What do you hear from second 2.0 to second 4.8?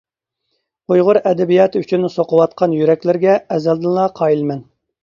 سوقۇۋاتقان يۈرەكلىرىگە ئەزەلدىنلا قايىلمەن!